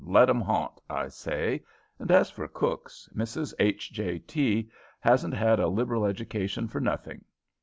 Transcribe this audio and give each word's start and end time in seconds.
"'Let 0.03 0.31
'em 0.31 0.41
haunt,' 0.41 0.81
I 0.89 1.09
say; 1.09 1.61
and 1.99 2.09
as 2.11 2.31
for 2.31 2.47
cooks, 2.47 3.07
Mrs. 3.15 3.53
H.J.T. 3.59 4.67
hasn't 4.99 5.35
had 5.35 5.59
a 5.59 5.67
liberal 5.67 6.05
education 6.07 6.67
for 6.67 6.81
nothing. 6.81 7.23